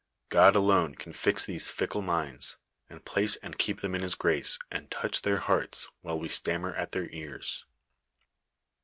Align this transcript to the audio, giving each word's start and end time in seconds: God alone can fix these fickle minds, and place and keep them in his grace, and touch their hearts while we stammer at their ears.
God 0.29 0.55
alone 0.55 0.95
can 0.95 1.13
fix 1.13 1.45
these 1.45 1.69
fickle 1.69 2.01
minds, 2.01 2.57
and 2.89 3.05
place 3.05 3.35
and 3.35 3.59
keep 3.59 3.81
them 3.81 3.93
in 3.93 4.01
his 4.01 4.15
grace, 4.15 4.57
and 4.71 4.89
touch 4.89 5.21
their 5.21 5.37
hearts 5.37 5.89
while 6.01 6.17
we 6.19 6.27
stammer 6.27 6.73
at 6.73 6.91
their 6.91 7.07
ears. 7.11 7.67